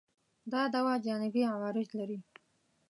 [0.51, 2.19] دا دوا جانبي عوارض لري؟